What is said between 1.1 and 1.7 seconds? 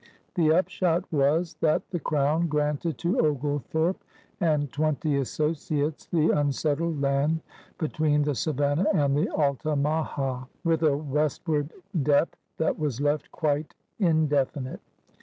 was